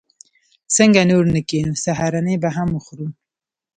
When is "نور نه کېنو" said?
1.11-1.73